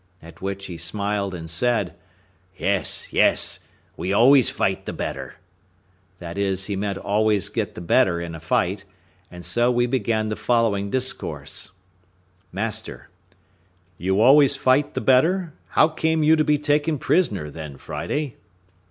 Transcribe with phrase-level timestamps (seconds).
[0.19, 3.59] At which he smiled, and said—"Yes, yes,
[3.95, 5.35] we always fight the better;"
[6.17, 8.83] that is, he meant always get the better in fight;
[9.29, 11.69] and so we began the following discourse:—
[12.51, 18.37] Master.—You always fight the better; how came you to be taken prisoner, then, Friday?